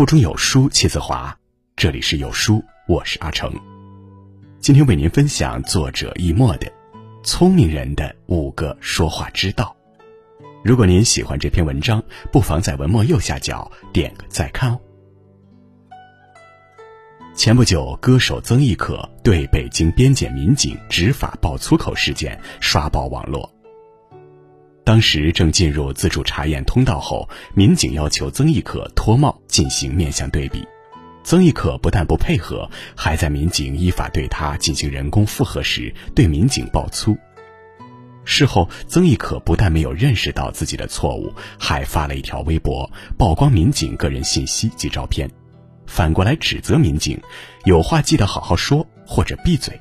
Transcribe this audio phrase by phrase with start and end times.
[0.00, 1.38] 腹中有书气自华。
[1.76, 3.52] 这里是有书，我是阿成。
[4.58, 6.66] 今天为您分享作者易墨的
[7.22, 9.76] 《聪明人的五个说话之道》。
[10.64, 12.02] 如果您喜欢这篇文章，
[12.32, 14.80] 不妨在文末右下角点个再看哦。
[17.34, 23.54] 前不久，歌手曾轶可对北京边检民警执法爆粗口事件刷爆网络。
[24.90, 30.66] 当时正进入自助查验通道后，民警要求曾轶可脱帽进行面相对比，
[31.22, 37.16] 曾轶可不但不配合，还在民警依法对他进行人工复核时对民警爆粗。
[38.24, 45.30] 事后，曾轶可不但没有认识到自己的错误，还发了一条微博曝光民警个人信息及照片，
[45.86, 47.16] 反过来指责民警
[47.64, 49.78] 有话记得好好说，或者闭嘴。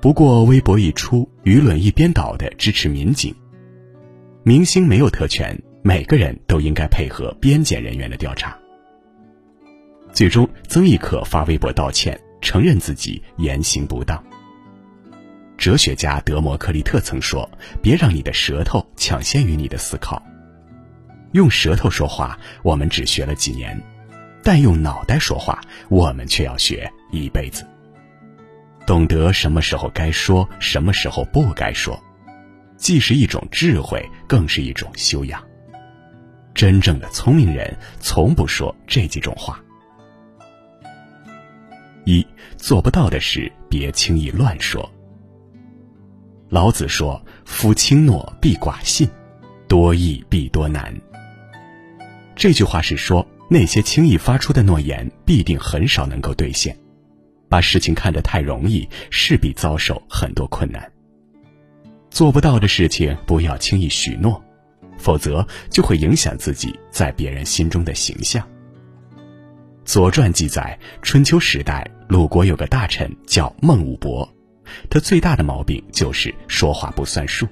[0.00, 3.34] 不过，微博一出，舆论一边倒的支持民警。
[4.42, 8.56] 明星没有特权，每个人都应该配合边检人员的调查。
[10.10, 14.24] 最终，曾轶可发微博道歉，承认自己言行不当。
[15.58, 17.46] 哲学家德谟克利特曾说
[17.82, 20.22] ：“别让你的舌头抢先于你的思考。”
[21.32, 23.76] 用舌头说话，我们只学了几年；
[24.42, 25.60] 但用脑袋说话，
[25.90, 27.66] 我们却要学一辈子。
[28.90, 31.96] 懂得什么时候该说，什么时候不该说，
[32.76, 35.40] 既是一种智慧，更是一种修养。
[36.54, 39.62] 真正的聪明人从不说这几种话：
[42.04, 44.90] 一做不到的事，别轻易乱说。
[46.48, 49.08] 老子说：“夫轻诺必寡信，
[49.68, 50.92] 多易必多难。”
[52.34, 56.76] 这句话是说，那些轻易发出的诺言，必定很少能够兑现。
[57.50, 60.90] 把事情看得太容易，势必遭受很多困难。
[62.08, 64.42] 做不到的事情不要轻易许诺，
[64.96, 68.42] 否则就会影响自己在别人心中的形象。
[69.84, 74.28] 《左传》记载，春秋时代鲁国有个大臣叫孟武伯，
[74.88, 77.48] 他最大的毛病就是说话不算数。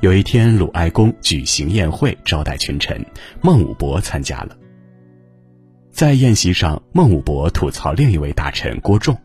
[0.00, 3.04] 有一天，鲁哀公举行宴会招待群臣，
[3.42, 4.56] 孟武伯参加了。
[5.90, 9.16] 在宴席上，孟武伯吐槽另一位大臣郭仲：“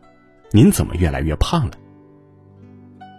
[0.52, 1.72] 您怎么越来越胖了？”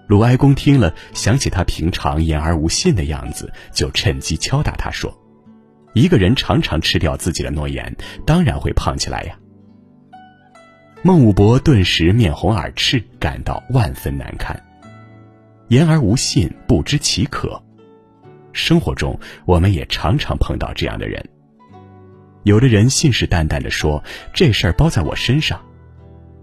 [0.08, 5.12] 鲁哀公听了，想起他平常言而无信的样子，就趁机敲打他说
[5.94, 9.38] ：“一个人常常吃掉自己的诺言，当然会胖起来呀。”
[11.04, 14.62] 孟武伯顿时面红耳赤，感到万分难堪。
[15.70, 17.62] 言而无信，不知其可。
[18.54, 21.28] 生活中，我们也常常碰到这样的人。
[22.48, 24.02] 有的人信誓旦旦地说
[24.34, 25.60] 这事儿包在我身上，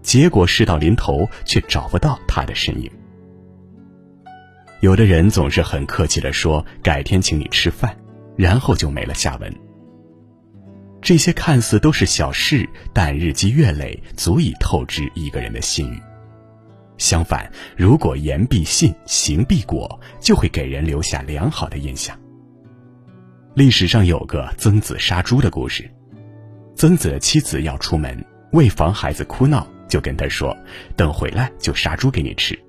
[0.03, 2.91] 结果事到临头却找不到他的身影。
[4.81, 7.97] 有的人总是很客气地说改天请你吃饭，
[8.35, 9.51] 然后就没了下文。
[11.01, 15.99] 这些看似都是小事，但日积月累，足以透支一个人的信誉。
[16.99, 22.15] 相反，如果言必信，行必果，就会给人留下良好的印象。
[23.55, 25.89] 历史上有个曾子杀猪的故事。
[26.75, 28.21] 曾子的妻子要出门，
[28.51, 30.53] 为防孩子哭闹，就跟他说
[30.97, 32.59] ：“等回来就杀猪给你吃。”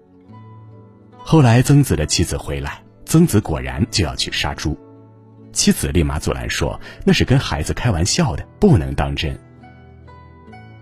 [1.19, 4.79] 后来曾子的妻子回来，曾子果然就要去杀猪，
[5.53, 9.37] 妻子立马阻拦说：“那是跟孩子开玩笑的，不能当真。”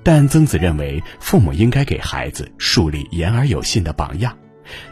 [0.04, 4.36] 但曾子认为，父母应该给孩子树立言而有信的榜样。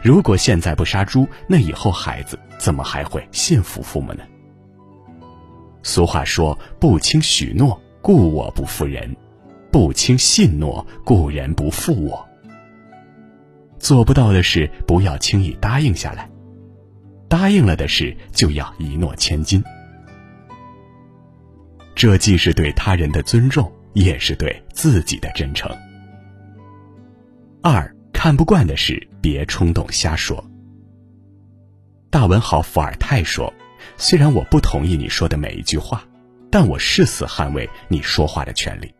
[0.01, 4.23] 如果现在不杀猪，那以后孩子怎么还会信服父母呢？
[5.83, 9.15] 俗话说：“不轻许诺。”故我不负人，
[9.71, 12.27] 不轻信诺，故人不负我。
[13.79, 16.27] 做不到的事，不要轻易答应下来；
[17.29, 19.63] 答应了的事，就要一诺千金。
[21.95, 25.71] 这既是对他人的尊重，也是对自己的真诚。
[27.61, 30.43] 二看不惯的事，别冲动瞎说。
[32.09, 33.53] 大文豪伏尔泰说
[33.97, 36.03] ：“虽然我不同意你说的每一句话。”
[36.53, 38.93] 但我誓死捍卫你说话的权利。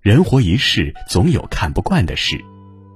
[0.00, 2.40] 人活一世，总有看不惯的事。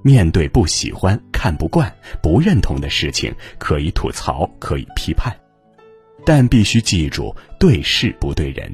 [0.01, 1.93] 面对不喜欢、看不惯、
[2.23, 5.35] 不认同的事情，可以吐槽，可以批判，
[6.25, 8.73] 但必须记住：对事不对人。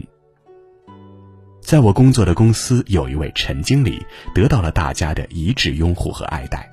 [1.59, 4.05] 在我工作的公司，有一位陈经理
[4.35, 6.69] 得到了大家的一致拥护和爱戴。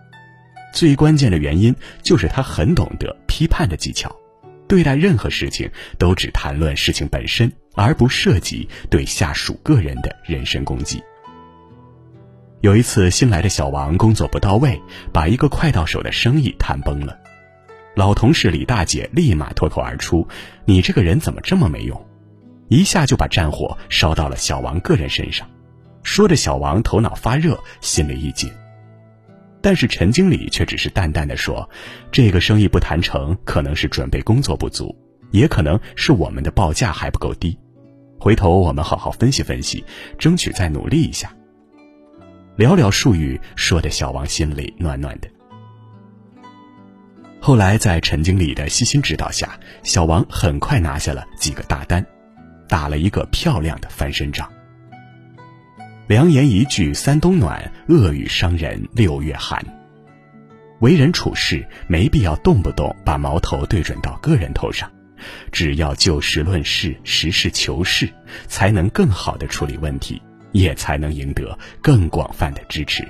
[0.70, 4.14] 最关键的原因就是他很懂得批判的技巧。
[4.70, 5.68] 对待任何事情
[5.98, 11.02] 都只谈论事情本身，而不涉及对下属个人的人身攻击。
[12.60, 14.80] 有一次，新来的小王工作不到位，
[15.12, 17.18] 把一个快到手的生意谈崩了。
[17.96, 20.28] 老同事李大姐立马脱口而出
[20.64, 22.06] ：“你这个人怎么这么没用？
[22.68, 25.50] 一下就把战火烧到了小王个人身上，
[26.04, 28.48] 说着小王头脑发热，心里一紧。
[29.62, 31.68] 但是陈经理却只是淡淡的说
[32.10, 34.94] ：“这个生意不谈成，可能是准备工作不足，
[35.30, 37.58] 也可能是我们的报价还不够低。
[38.18, 39.84] 回头我们好好分析分析，
[40.18, 41.30] 争取再努力一下。”
[42.56, 45.28] 寥寥数语，说的小王心里暖暖的。
[47.40, 52.04] 后来在陈经理的悉心指导下，小王很快拿下了几个大单，
[52.68, 54.50] 打了一个漂亮的翻身仗。
[56.10, 59.64] 良言一句三冬暖，恶语伤人六月寒。
[60.80, 64.90] 为人处事没必要动不动把矛头对准到个人头上，
[65.52, 68.12] 只要就事论事，实事求是，
[68.48, 70.20] 才能更好的处理问题，
[70.50, 73.06] 也才能赢得更广泛的支持。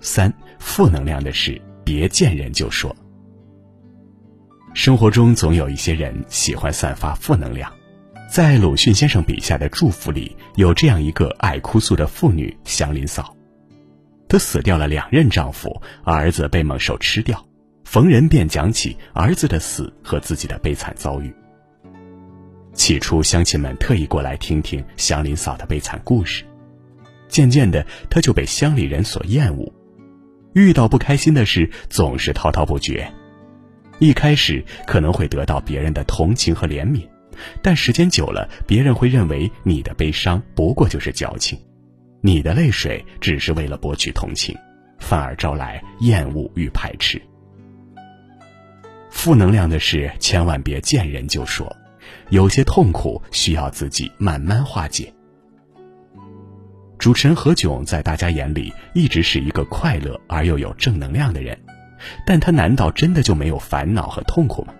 [0.00, 2.94] 三负能量的事，别见人就说。
[4.74, 7.72] 生活中总有一些人喜欢散发负能量。
[8.30, 13.34] 在鲁迅先生笔下的祝福里，有这样一个爱哭诉的妇女祥林嫂，
[14.28, 17.44] 她死掉了两任丈夫，儿子被猛兽吃掉，
[17.84, 21.34] 逢人便讲起儿子的死和自己的悲惨遭遇。
[22.72, 26.44] 起初，乡亲们特意过来听听祥林嫂的悲惨故事，
[27.26, 29.72] 渐渐的，她就被乡里人所厌恶，
[30.52, 33.12] 遇到不开心的事总是滔滔不绝。
[33.98, 37.04] 一开始可能会得到别人的同情和怜悯。
[37.62, 41.58] 但时间久了，别人会认为你的悲伤不过就是矫情，
[42.20, 44.56] 你的泪水只是为了博取同情，
[44.98, 47.20] 反而招来厌恶与排斥。
[49.10, 51.76] 负能量的事千万别见人就说，
[52.28, 55.12] 有些痛苦需要自己慢慢化解。
[56.96, 61.58] 主持人何炅在大家眼里一直是一个快乐而又有正能量的人，
[62.26, 64.74] 但他难道真的就没有烦恼和痛苦吗？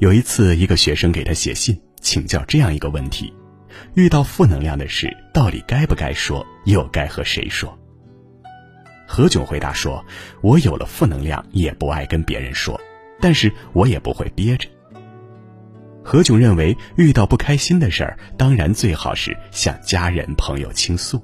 [0.00, 3.30] 有一次，一个学生给他写信请教这样一个问题：
[3.92, 7.78] 遇到负能量的事，到底该不该说，又该和谁说？
[9.06, 10.02] 何炅回答说
[10.40, 12.80] ：“我有了负能量，也不爱跟别人说，
[13.20, 14.66] 但是我也不会憋着。”
[16.02, 21.22] 何炅认为，遇到不开心的事儿，当然最好是向家人朋友倾诉，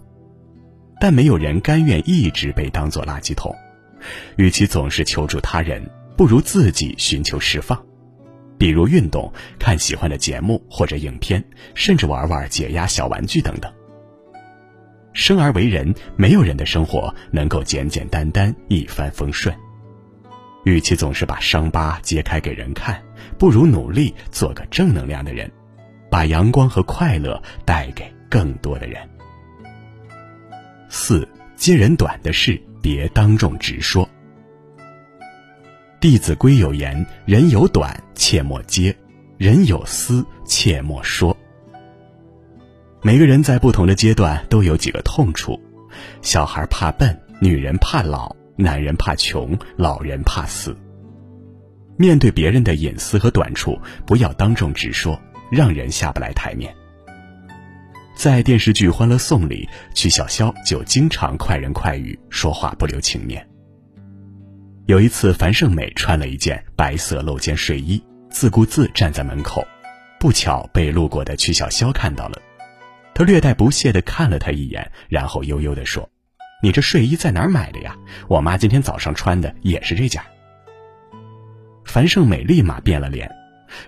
[1.01, 3.57] 但没有人甘愿一直被当作垃圾桶。
[4.37, 5.83] 与其总是求助他人，
[6.15, 7.86] 不如自己寻求释放。
[8.59, 11.45] 比如运动、看喜欢的节目或者影片，
[11.75, 13.73] 甚至玩玩解压小玩具等等。
[15.13, 19.55] 生而为人，没有人的生活能够简简单单一帆风顺。
[20.65, 23.01] 与其总是把伤疤揭开给人看，
[23.39, 25.51] 不如努力做个正能量的人，
[26.11, 29.09] 把阳光和快乐带给更多的人。
[30.89, 31.27] 四
[31.57, 34.05] 揭人短的事，别当众直说。
[35.99, 38.95] 《弟子规》有言：“人有短，切莫揭；
[39.39, 41.35] 人有私，切莫说。”
[43.03, 45.59] 每个人在不同的阶段都有几个痛处：
[46.21, 50.77] 小孩怕笨，女人怕老，男人怕穷，老人怕死。
[51.97, 55.19] 面对别人的隐私和短处，不要当众直说，
[55.51, 56.75] 让人下不来台面。
[58.15, 63.47] 在电视剧《欢乐颂》里，曲筱绡就经常快人快语，说话不留情面。
[64.87, 68.01] 有一次，樊胜美穿了一件白色露肩睡衣，
[68.31, 69.67] 自顾自站在门口，
[70.21, 72.41] 不巧被路过的曲筱绡看到了。
[73.13, 76.09] 他略带不屑地看了她一眼，然后悠悠地说
[76.63, 77.97] ：“你这睡衣在哪儿买的呀？
[78.29, 80.23] 我妈今天早上穿的也是这件。”
[81.85, 83.29] 樊胜美立马变了脸。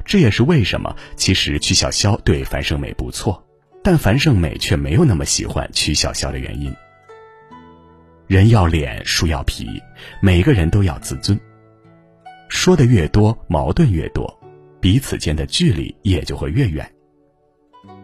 [0.05, 3.47] 这也是为什么，其实曲筱绡对樊胜美不错，
[3.85, 6.75] 但樊胜美却没有那么喜欢曲筱绡的原因。
[8.29, 9.83] 人要脸，树要皮，
[10.21, 11.41] 每个人都要自尊。
[12.51, 14.39] 说的越多，矛盾越多，
[14.83, 16.87] 彼此间的距离也就会越远。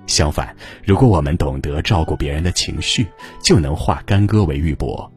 [0.07, 3.07] 相反，如果我们懂得照顾别人的情绪，
[3.43, 4.97] 就能化干戈为玉帛。《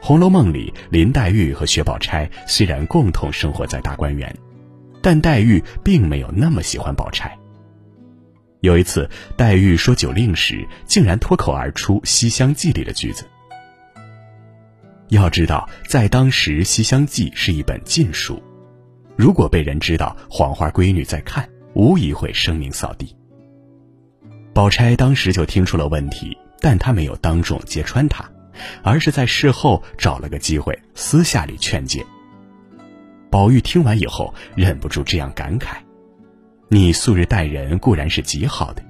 [0.00, 4.34] 红楼梦》里，林黛玉和薛宝钗虽然共同生活在大观园，
[5.02, 7.38] 但黛玉并没有那么喜欢宝钗。
[8.60, 13.26] 有一次，黛玉说酒令时，竟然脱口而出《西厢记》里的句子。
[15.08, 18.42] 要知道，在当时，《西厢记》是一本禁书，
[19.16, 23.14] 如果被人知道黄花闺女在看，无疑会声名扫地。
[24.52, 28.24] 宝钗当时就听出了问题，但她没有当众揭穿他，
[28.82, 32.04] 而是在事后找了个机会私下里劝诫。
[33.30, 35.76] 宝玉听完以后，忍不住这样感慨
[36.70, 38.82] ：“你素日待人固然是极好的，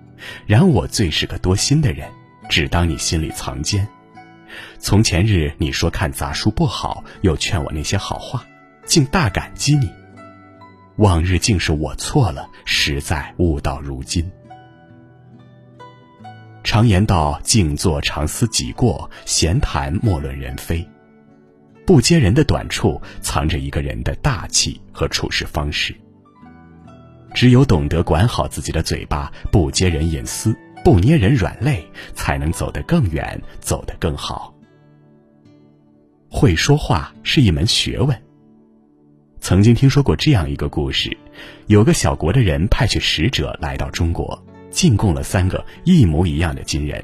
[0.47, 2.09] 然我最是个多心的人，
[2.49, 3.89] 只当你心里藏奸。”
[4.79, 8.45] 从前日你说看杂书不好，又劝我那些好话，
[8.85, 9.91] 竟大感激你。
[10.97, 14.31] 往日竟是我错了，实在悟到如今。
[16.63, 20.87] 常言道：“静坐常思己过，闲谈莫论人非。”
[21.87, 25.95] 不揭人的短处，藏着一个人的大气和处事方式。
[27.35, 34.55] 只有懂得管好自己的嘴巴，不揭人隐私，不捏人软肋，才能走得更远，走得更好。
[36.29, 38.17] 会说话是一门学问。
[39.41, 41.17] 曾经听说过这样一个故事：
[41.69, 47.03] 有个小国的人派去使者来到中国，进贡了三个一模一样的金人。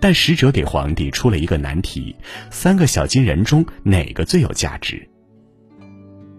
[0.00, 2.14] 但使者给皇帝出了一个难题：
[2.50, 5.08] 三个小金人中哪个最有价值？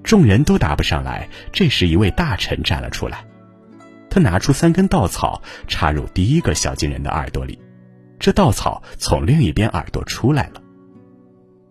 [0.04, 1.30] 众人都答不上来。
[1.51, 3.25] 这时，一位大臣站了出来，
[4.16, 7.60] 他拿出三根稻草，插入第一个小金人的耳朵里，
[8.18, 10.62] 这稻草从另一边耳朵出来了；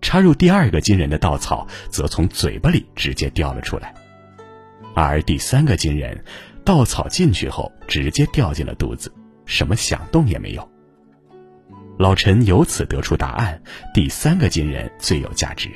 [0.02, 3.94] 插入第二个金人的稻草则从嘴巴里直接掉了出来，
[4.94, 6.22] 而第三个金人，
[6.66, 9.10] 稻草进去后直接掉进了肚子，
[9.46, 10.70] 什么响动也没有。
[11.96, 13.58] 老陈由此得出答案：
[13.94, 15.70] 第三个金人最有价值。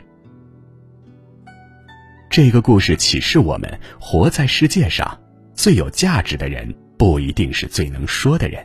[2.28, 5.18] 这个故事启示我们：活在世界上，
[5.58, 8.64] 最有价值的人不一定是最能说的人，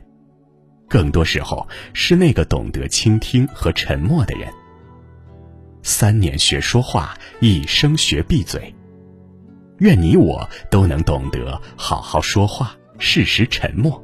[0.88, 4.48] 更多时候是那个懂得倾听和沉默的人。
[5.82, 8.72] 三年学说话，一生学闭嘴。
[9.80, 14.00] 愿你我都能懂得好好说话，适时沉默，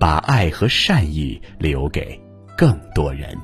[0.00, 2.18] 把爱和善意留给。
[2.56, 3.36] 更多人。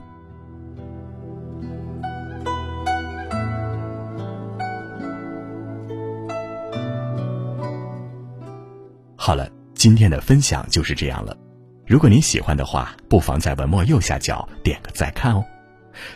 [9.25, 11.37] 好了，今天的分享就是这样了。
[11.87, 15.45] 如果您喜欢的话，不妨在文末右下角点个再看哦。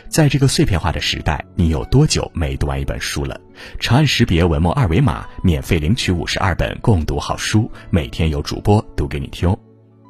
[0.09, 3.39] 在这个碎片化的时代，你有多久没读完一本书了？
[3.79, 9.55] 长按识别文末二维码，免费领取五十二本共读好书，每天有主播读给你听。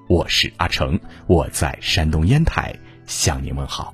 [0.10, 2.75] 我是阿成，我在山东烟台
[3.06, 3.94] 向您问好。